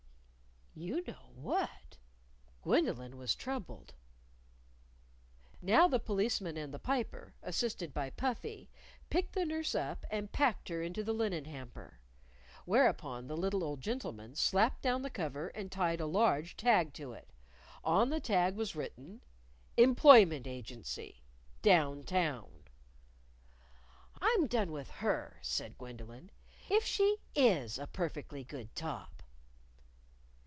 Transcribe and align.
You 0.73 1.01
know 1.05 1.31
what? 1.35 1.97
Gwendolyn 2.63 3.17
was 3.17 3.35
troubled. 3.35 3.93
Now 5.61 5.89
the 5.89 5.99
Policeman 5.99 6.55
and 6.55 6.73
the 6.73 6.79
Piper, 6.79 7.35
assisted 7.43 7.93
by 7.93 8.09
Puffy, 8.09 8.69
picked 9.09 9.33
the 9.33 9.43
nurse 9.45 9.75
up 9.75 10.05
and 10.09 10.31
packed 10.31 10.69
her 10.69 10.81
into 10.81 11.03
the 11.03 11.11
linen 11.13 11.43
hamper. 11.43 11.99
Whereupon 12.63 13.27
the 13.27 13.35
little 13.35 13.65
old 13.65 13.81
gentleman 13.81 14.33
slapped 14.33 14.81
down 14.81 15.01
the 15.01 15.09
cover 15.09 15.49
and 15.49 15.69
tied 15.69 15.99
a 15.99 16.05
large 16.05 16.55
tag 16.55 16.93
to 16.93 17.11
it. 17.11 17.29
On 17.83 18.09
the 18.09 18.21
tag 18.21 18.55
was 18.55 18.73
written 18.73 19.21
Employment 19.75 20.47
Agency, 20.47 21.21
Down 21.61 22.03
Town!" 22.03 22.63
"I'm 24.21 24.47
done 24.47 24.71
with 24.71 24.89
her" 24.89 25.37
said 25.41 25.77
Gwendolyn;" 25.77 26.31
if 26.71 26.85
she 26.85 27.17
is 27.35 27.77
a 27.77 27.87
perfectly 27.87 28.45
good 28.45 28.73
top." 28.73 29.09